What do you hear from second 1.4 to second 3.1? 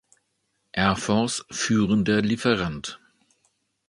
führender Lieferant.